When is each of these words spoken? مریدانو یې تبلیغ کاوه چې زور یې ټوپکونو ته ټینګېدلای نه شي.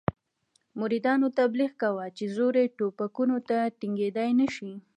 مریدانو 0.79 1.27
یې 1.31 1.35
تبلیغ 1.39 1.71
کاوه 1.81 2.05
چې 2.17 2.25
زور 2.35 2.53
یې 2.61 2.73
ټوپکونو 2.77 3.37
ته 3.49 3.57
ټینګېدلای 3.79 4.31
نه 4.41 4.47
شي. 4.55 4.71